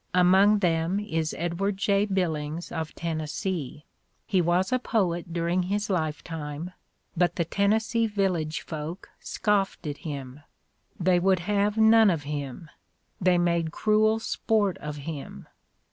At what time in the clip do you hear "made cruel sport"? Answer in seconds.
13.37-14.75